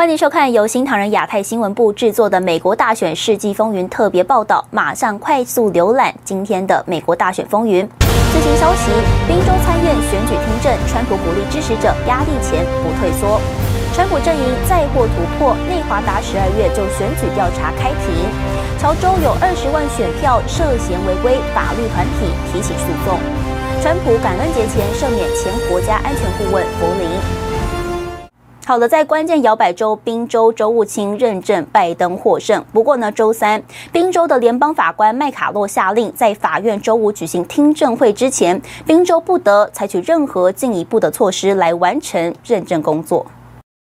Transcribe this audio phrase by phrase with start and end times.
[0.00, 4.64] 欢迎收看由新唐人亚太新闻部制作的《美国大选世纪风云》特别报道。
[4.70, 7.86] 马上快速浏览今天的美国大选风云。
[8.32, 8.88] 最新消息：
[9.28, 13.38] 宾州参院选举听证，川普鼓励支持者压力前不退缩。
[13.92, 18.24] 川普阵营再获突破，内华达十二月就选举调查开庭。
[18.80, 23.20] 乔州有二十万选票涉嫌违规，法律团体提起诉讼。
[23.84, 27.49] 川普感恩节前赦免前国家安全顾问弗林。
[28.70, 32.64] 好了，在关键摇摆州宾州，州务卿认证拜登获胜。
[32.72, 43.26] 不过呢，周三，宾州的联邦法官麦卡洛下令，在法院周五举行听证会之前，宾州不得采取任何进一步的措施来完成认证工作。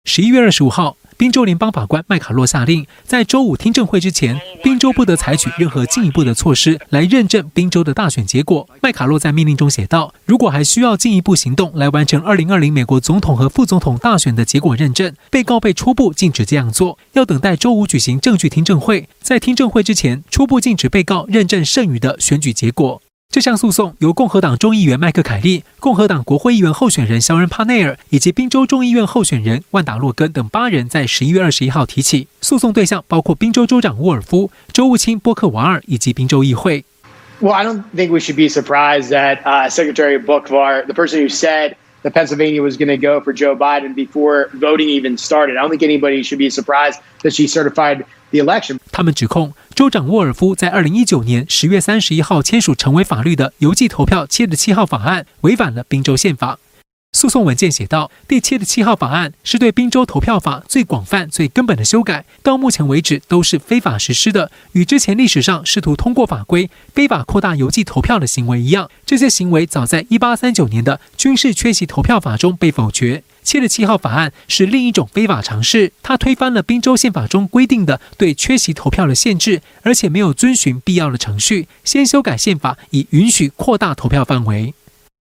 [0.05, 0.95] 十一月二十五号。
[1.17, 8.69] 宾州联邦法官麦卡洛下令，在周五听证会之前，宾州不得采取任何进一步的措施来认证宾州的大选结果。
[8.83, 32.29] 麦卡洛在命令中写道：“如果还需要进一步行动来完成二零二零美国总统和副总统大选的结果认证，被告被初步禁止这样做，要等待周五举行证据听证会，在听证会之前初步禁止被告认证剩余的选举结果。”这项诉讼由共和党众议员麦克凯利、共和党国会议员候选人肖恩·帕内尔以及宾州众议院候选人万达洛根等八人在十一月二十一号提起。
[32.41, 36.85] 诉讼对象包括宾州州长沃尔夫、州务卿波克瓦尔以及宾州议会。
[37.41, 41.75] Well, I don't think we should be surprised that uh, Secretary Bookvar, the person who said
[42.02, 45.70] that Pennsylvania was going to go for Joe Biden before voting even started, I don't
[45.70, 48.78] think anybody should be surprised that she certified the election.
[48.90, 49.54] 他们指控。
[49.74, 56.58] 州长沃尔夫在二零一九年十月三十一号签署成为法律的邮寄投票七十七号法案，违反了宾州宪法。
[57.17, 68.91] 诉讼文件写道，第七十七号法案是对宾州投票法最广泛、最根本的修改，到目前为止都是非法实施的，与之前历史上试图通过法规非法扩大邮寄投票的行为一样。
[69.03, 73.23] 这些行为早在一八三九年的军事缺席投票法中被否决。
[73.41, 84.75] 七十七号法案是另一种非法尝试，它推翻了宾州宪法中规定的对缺席投票的限制，而且没有遵循必要的程序，先修改宪法以允许扩大投票范围。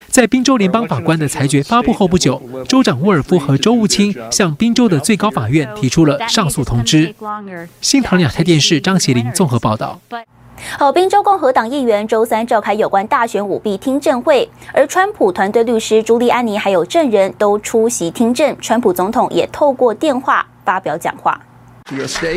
[0.09, 7.15] 在宾州联邦法官的裁决发布后不久，州长沃尔夫和州务卿向宾州的最高法院提出了上诉通知。
[7.81, 10.01] 新唐亚太电视张麒麟综合报道。
[10.79, 21.41] 好，宾州共和党议员周三召开有关大选舞弊听证会，而川普团队律师朱利安尼还有证人都出席听证，川普总统也透过电话发表讲话。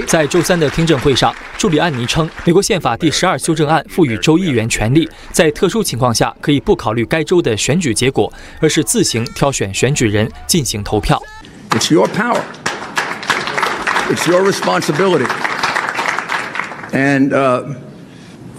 [0.07, 11.17] 在周三的听证会上，朱利安尼称，美国宪法第十二修正案赋予州议员权利，在特殊情况下可以不考虑该州的选举结果，而是自行挑选选举人进行投票。
[11.69, 12.41] It's your power.
[14.09, 15.27] It's your responsibility.
[16.91, 17.73] And, uh,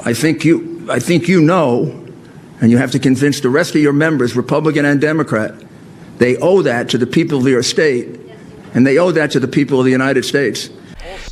[0.05, 1.91] I think you, I think you know,
[2.63, 5.53] and you have to convince the rest of your members, Republican and Democrat,
[6.19, 8.19] they owe that to the people of your state,
[8.73, 10.71] and they owe that to the people of the United States.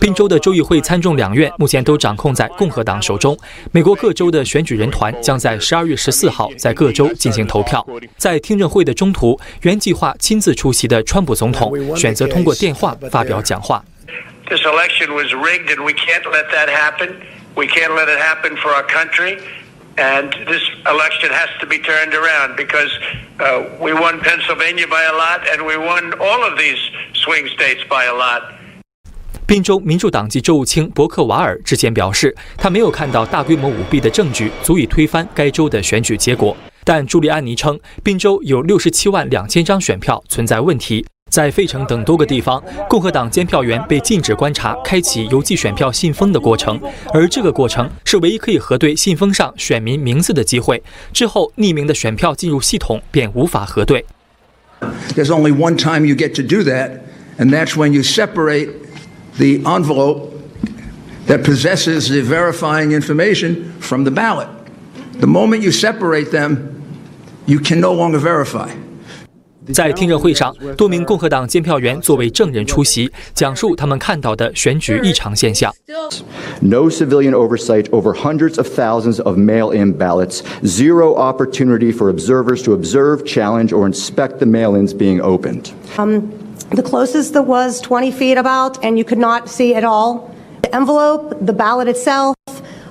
[0.01, 3.37] 宾州的州议会参众两院目前都掌控在共和党手中。
[3.73, 7.87] 美国各州的选举人团将在十二月十四号在各州进行投票。
[8.17, 13.85] 在听证会的中途，原计划亲自出席的川普总统选择通过电话发表讲话。
[14.49, 17.17] This election was rigged, and we can't let that happen.
[17.57, 19.39] We can't let it happen for our country,
[19.97, 22.93] and this election has to be turned around because
[23.41, 26.79] uh, we won Pennsylvania by a lot, and we won all of these
[27.15, 28.53] swing states by a lot.
[29.47, 36.57] 宾州民主党籍州务卿伯克瓦尔之前表示，他没有看到大规模舞弊的证据足以推翻该州的选举结果。
[36.83, 41.07] 但朱利安尼称，宾州有六十七万两千张选票存在问题。
[41.31, 46.81] 在费城等多个地方，共和党监票员被禁止观察开启邮寄选票信封的过程，
[47.15, 50.83] 而这个过程是唯一可以核对信封上选民名字的机会。
[51.13, 54.05] 之后，匿名的选票进入系统便无法核对。
[55.15, 56.99] There's only one time you get to do that,
[57.39, 58.71] and that's when you separate
[59.38, 60.32] the envelope
[61.28, 64.48] that possesses the verifying information from the ballot.
[65.20, 66.82] The moment you separate them,
[67.46, 68.70] you can no longer verify.
[69.72, 75.72] 在听证会上，多名共和党监票员作为证人出席，讲述他们看到的选举异常现象。
[76.62, 80.42] No civilian oversight over hundreds of thousands of mail-in ballots.
[80.66, 85.72] Zero opportunity for observers to observe, challenge, or inspect the mail-ins being opened.
[85.96, 86.24] Um,
[86.72, 90.30] the closest that was 20 feet about, and you could not see at all
[90.62, 92.36] the envelope, the ballot itself,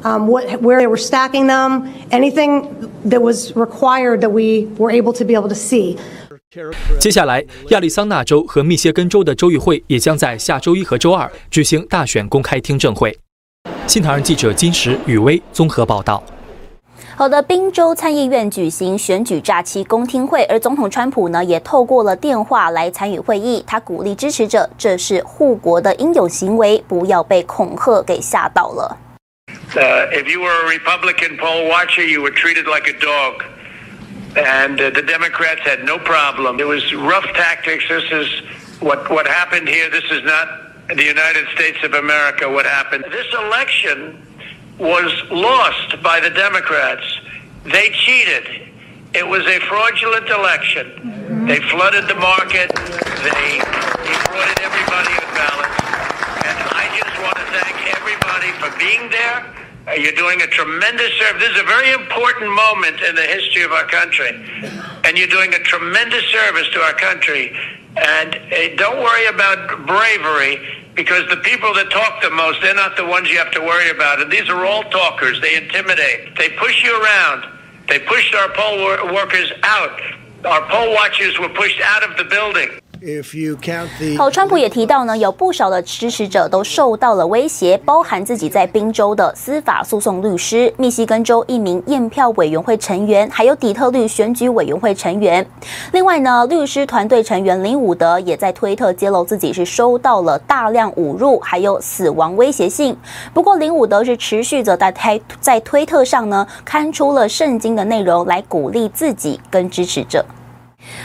[0.04, 5.12] um, what, where they were stacking them, anything that was required that we were able
[5.12, 5.96] to be able to see.
[6.98, 13.16] 接下来，亚利桑那州和密歇根州的州议会也将在下周一和周二举行大选公开听证会。
[13.86, 16.22] 新唐人记者金石宇威综合报道。
[17.15, 23.63] 好的，宾州参议院举行选举诈欺公听会，而总统川普呢也透过了电话来参与会议。
[23.65, 28.97] 他鼓励支持者，这是护国的应有行为，不要被恐吓给吓到了。
[29.75, 33.43] Uh, if you were a Republican poll watcher, you were treated like a dog,
[34.35, 36.59] and uh, the Democrats had no problem.
[36.59, 37.87] It was rough tactics.
[37.89, 38.27] This is
[38.79, 39.89] what what happened here.
[39.89, 40.47] This is not
[40.87, 42.49] the United States of America.
[42.49, 43.05] What happened?
[43.11, 44.17] This election.
[44.79, 47.03] Was lost by the Democrats.
[47.63, 48.69] They cheated.
[49.13, 50.87] It was a fraudulent election.
[50.87, 51.47] Mm-hmm.
[51.47, 52.67] They flooded the market.
[52.75, 53.63] They
[54.03, 55.79] defrauded everybody of ballots.
[56.43, 59.55] And I just want to thank everybody for being there.
[59.87, 61.41] Uh, you're doing a tremendous service.
[61.41, 64.33] This is a very important moment in the history of our country.
[65.05, 67.55] And you're doing a tremendous service to our country.
[67.95, 72.95] And uh, don't worry about bravery because the people that talk the most, they're not
[72.95, 74.21] the ones you have to worry about.
[74.21, 75.39] And these are all talkers.
[75.41, 76.37] They intimidate.
[76.37, 77.45] They push you around.
[77.87, 79.99] They pushed our poll workers out.
[80.45, 82.69] Our poll watchers were pushed out of the building.
[84.17, 95.45] 好，川普也提到呢，有不少的支持者都受到了威胁，包含自己在宾州的司法诉讼律师、密西根州一名验票委员会成员，还有底特律选举委员会成员。
[95.91, 102.97] 另外呢，律师团队成员林伍德也在推特揭露自己是收到了大量侮辱，还有死亡威胁信。
[103.35, 110.25] 不过林伍德是持续着在推在推特上呢，刊出了圣经的内容来鼓励自己跟支持者。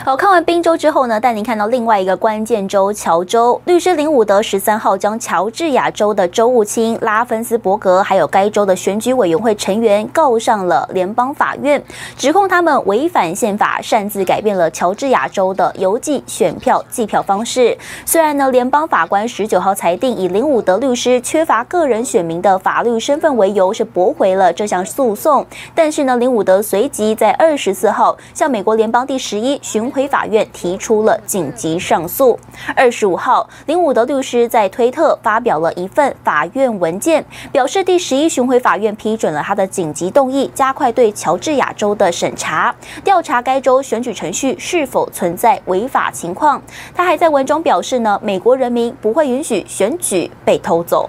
[0.05, 3.61] 好，看完宾州之后呢，带您看到另外一个关键州——乔州。
[3.65, 11.83] 律师林伍德十三号将乔治亚州的州务卿拉芬斯伯格，还有该州的选举委员会成员告上了联邦法院，
[12.17, 17.77] 指控他们违反宪法，擅自改变了乔治亚州的邮寄选票计票方式。
[18.07, 25.45] 虽然呢，联邦法官十九号裁定以林伍德律师缺乏个人选民的法律身份为由，是驳回了这项诉讼。
[25.75, 32.37] 但是呢，林伍德随即在二十四号向美国联邦第十一巡回法院提出了紧急上诉。
[32.75, 42.75] 二十五号，林伍德律师在推特发表了一份法院文件，表示第十一巡回法院批准了他的紧急动议，加快对乔治亚州的审查，
[43.05, 46.61] 调查该州选举程序是否存在违法情况。
[46.93, 51.09] 他还在文中表示呢，美国人民不会允许选举被偷走。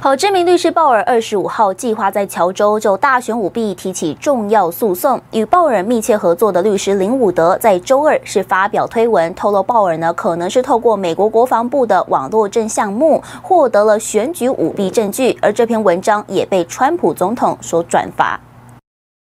[0.00, 5.20] 好，知名律师鲍尔二十五号计划在乔州就大选舞弊提起重要诉讼。
[5.32, 18.38] 与鲍尔密切合作的律师林伍德在周二是发表推文，透露鲍尔呢可能是透过美国国防部的网络证项目获得了选举舞弊证据，而这篇文章也被川普总统所转发。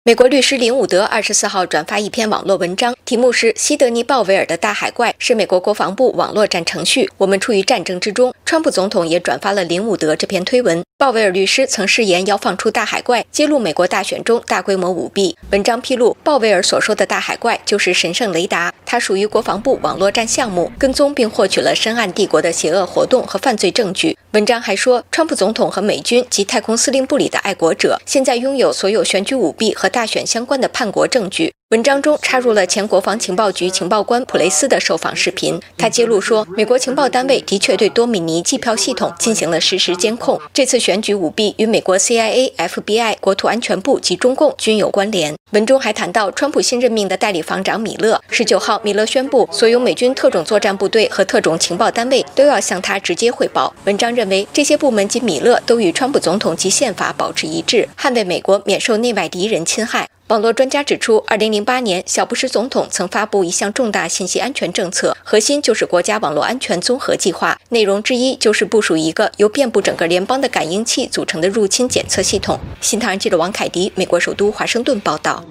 [0.05, 7.09] 美国律师林伍德二十四号转发一篇网络文章，题目是《西德尼·鲍威尔的大海怪》，是美国国防部网络战程序。
[7.17, 8.33] 我们处于战争之中。
[8.45, 10.83] 川普总统也转发了林伍德这篇推文。
[10.97, 15.37] 鲍威尔律师曾誓言要放出大海怪，揭露美国大选中大规模舞弊。
[15.51, 24.17] 文章披露，鲍威尔所说的大海怪就是神圣雷达，它属于国防部网络战项目，跟踪并获取了深暗帝国的邪恶活动和犯罪证据。
[24.33, 31.53] 文章还说，川普总统和美军及太空司令部里的爱国者现在拥有所有选举舞弊和大选相关的叛国证据。
[31.73, 40.39] 文章中插入了前国防情报局情报官普雷斯的受访视频，他揭露说，美国情报单位的确对多米尼计票系统进行了实时监控。
[40.53, 45.33] 这次选举舞弊与美国 CIA、FBI、国土安全部及中共均有关联。
[45.53, 53.73] 文中还谈到，川普新任命的代理防长米勒，十九号，米勒宣布，所有美军特种作战部队和特种情报单位都要向他直接汇报。
[53.85, 60.07] 文章认为，这些部门及米勒都与川普总统及宪法保持一致，捍卫美国免受内外敌人侵害。
[60.33, 72.59] 网络专家指出，二零零八年，小布什总统曾发布一项重大信息安全政策，核心就是国家网络安全综合计划，内容之一就是部署一个由遍布整个联邦的感应器组成的入侵检测系统。
[72.81, 75.45] 新唐人记者王凯迪，美国首都华盛顿报道。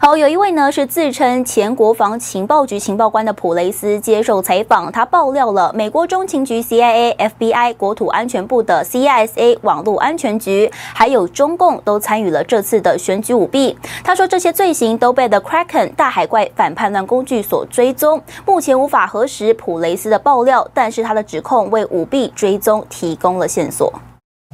[0.00, 13.76] 好，有一位呢是自称前国防情报局情报官的普雷斯接受采访，他爆料了美国中情局 CIA、FBI、国土安全部的 CISA、网络安全局，还有中共都参与了这次的选举舞弊。
[14.02, 23.92] 他说这些罪行都被 The Kraken 大海怪反叛乱工具所追踪，目前无法核实普雷斯的爆料，但是他的指控为舞弊追踪提供了线索。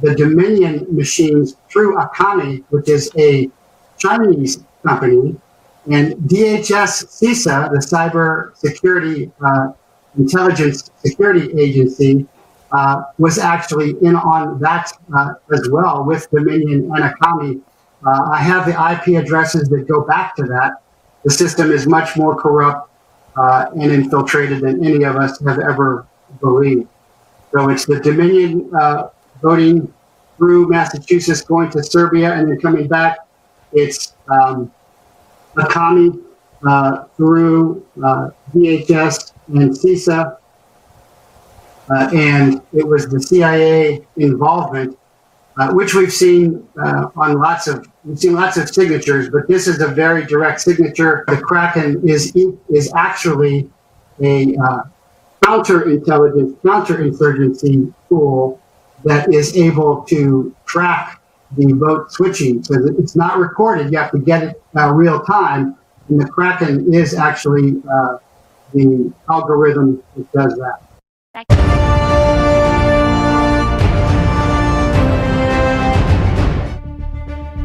[0.01, 3.49] The Dominion machines through Akane, which is a
[3.99, 5.35] Chinese company,
[5.89, 9.69] and DHS CISA, the Cyber Security uh,
[10.17, 12.27] Intelligence Security Agency,
[12.71, 17.61] uh, was actually in on that uh, as well with Dominion and Akami.
[18.05, 20.81] Uh, I have the IP addresses that go back to that.
[21.23, 22.89] The system is much more corrupt
[23.35, 26.07] uh, and infiltrated than any of us have ever
[26.39, 26.87] believed.
[27.51, 29.09] So it's the Dominion uh,
[29.41, 29.93] voting
[30.37, 33.19] through Massachusetts, going to Serbia, and then coming back
[33.73, 34.71] its um,
[35.57, 36.19] economy
[36.65, 40.37] uh, through uh, DHS and CISA,
[41.89, 44.97] uh, and it was the CIA involvement,
[45.57, 49.67] uh, which we've seen uh, on lots of we've seen lots of signatures, but this
[49.67, 51.25] is a very direct signature.
[51.27, 52.33] The Kraken is
[52.69, 53.69] is actually
[54.21, 54.83] a uh,
[55.43, 58.61] counterintelligence, counterinsurgency tool
[59.03, 61.20] that is able to track
[61.57, 62.63] the vote switching.
[62.63, 65.77] So it's not recorded; you have to get it uh, real time.
[66.09, 68.17] And the Kraken is actually uh,
[68.73, 71.70] the algorithm that does that.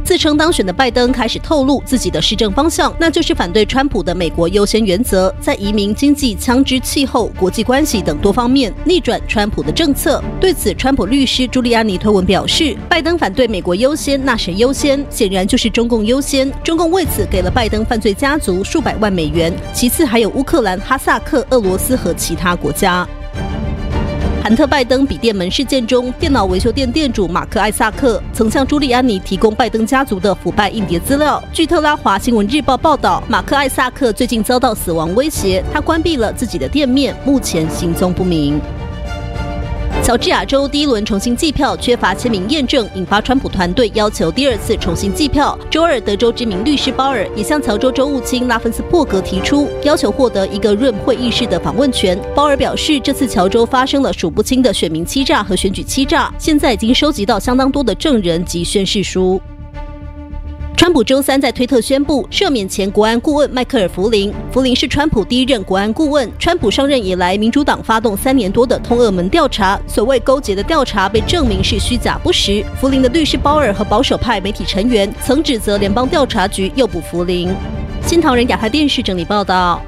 [0.07, 10.23] 自称当选的拜登开始透露自己的施政方向，那就是反对川普的美国优先原则，在移民、经济、枪支、气候、国际关系等多方面逆转川普的政策。
[10.41, 15.05] 对此，川普律师朱利安尼推文表示，拜登反对美国优先，那谁优先？
[15.11, 16.49] 显然就是中共优先。
[16.63, 23.05] 中共为此给了拜登犯罪家族数百万美元，其次还有乌克兰、哈萨克、俄罗斯和其他国家。
[24.47, 31.43] 韩特拜登笔电门事件中，电脑维修店店主马克·艾萨克曾向朱利安尼提供拜登家族的腐败硬碟资料。
[31.53, 38.61] 据特拉华新闻日报报道，马克·艾萨克最近遭到死亡威胁，他关闭了自己的店面，目前行踪不明。
[40.07, 45.59] 乔治亚州第一轮重新计票缺乏签名验证，引发川普团队要求第二次重新计票。
[45.69, 52.17] 周二，德州知名律师鲍尔也向乔州州务卿拉芬斯珀格提出要求，获得一个润会议室的访问权。
[52.37, 59.43] 鲍尔表示，这次乔州发生了数不清的选民欺诈和选举欺诈，现在已经收集到相当多的证人及宣誓书。
[60.77, 64.31] 川普周三在推特宣布赦免前国安顾问迈克尔·弗林。
[64.53, 66.31] 弗林是川普第一任国安顾问。
[66.39, 72.63] 川普上任以来，民主党发动三年多的通俄门调查，所谓勾结的调查被证明是虚假不实。
[72.79, 77.49] 弗林的律师鲍尔和保守派媒体成员曾指责联邦调查局诱捕弗林。
[78.03, 79.81] 新唐人亚太电视整理报道。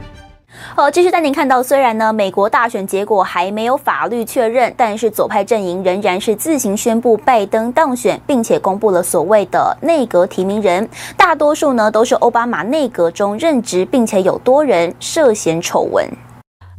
[0.75, 16.07] 好，继续带您看到，虽然呢，美国大选结果还没有法律确认，但是左派阵营仍然是自行宣布拜登当选，并且公布了所谓的内阁提名人，大多数呢都是奥巴马内阁中任职，并且有多人涉嫌丑闻。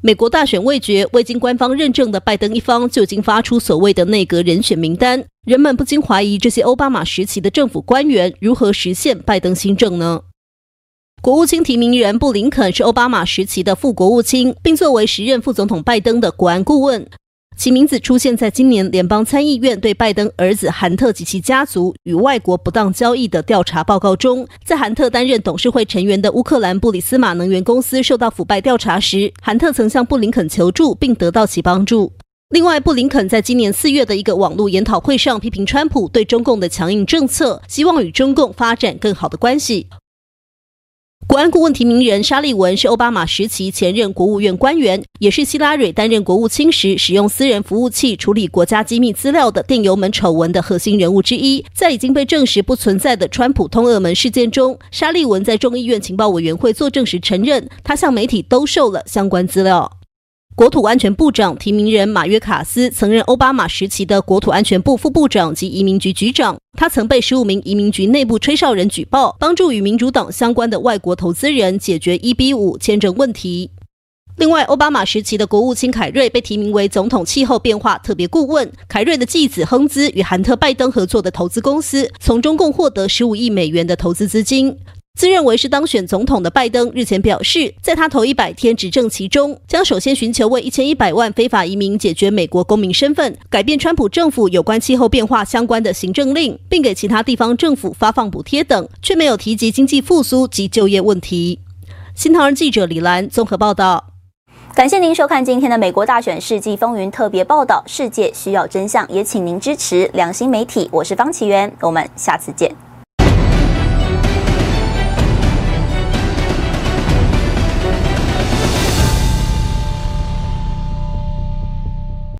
[0.01, 10.21] 美国大选未决，未经官方认证的拜登一方就已经发出所谓的内阁人选名单，人们不禁怀疑这些奥巴马时期的政府官员如何实现拜登新政呢？
[11.21, 17.05] 国务卿提名人布林肯是奥巴马时期的副国务卿，并作为时任副总统拜登的国安顾问，
[17.57, 24.47] 其名字出现在今年联邦参议院对拜登儿子韩特及其家族与外国不当交易的调查报告中。
[24.63, 32.13] 在韩特担任董事会成员的乌克兰布里斯马能源公司受到腐败调查时，韩特曾向布林肯求助，并得到其帮助。
[32.51, 39.87] 另外，布林肯在今年四月的一个网络研讨会上批评川普对中共的强硬政策，希望与中共发展更好的关系。
[41.29, 51.63] 国安顾问提名人沙利文是奥巴马时期前任国务院官员，也是希拉蕊担任国务卿时使用私人服务器处理国家机密资料的电邮门丑闻的核心人物之一。
[51.71, 59.98] 在已经被证实不存在的川普通俄门事件中，沙利文在众议院情报委员会作证时承认，他向媒体兜售了相关资料。
[60.59, 73.71] 国土安全部长提名人马约卡斯曾任奥巴马时期的国土安全部副部长及移民局局长，他曾被十五名移民局内部吹哨人举报，帮助与民主党相关的外国投资人解决 EB-5 签证问题。
[74.35, 84.77] 另外，奥巴马时期的国务卿凯瑞被提名为总统气候变化特别顾问，凯瑞的继子亨兹与韩特拜登合作的投资公司，从中共获得十五亿美元的投资资金。
[85.19, 101.59] 自认为是当选总统的拜登日前表示，在他头一百天执政期中，将首先寻求为一千一百万非法移民解决美国公民身份，改变川普政府有关气候变化相关的行政令，并给其他地方政府发放补贴等，却没有提及经济复苏及就业问题。
[102.15, 104.13] 新唐人记者李兰综合报道。
[104.73, 107.83] 感谢您收看今天的美国大选世纪风云特别报道。
[107.85, 110.87] 世界需要真相，也请您支持良心媒体。
[110.93, 112.73] 我是方奇源，我们下次见。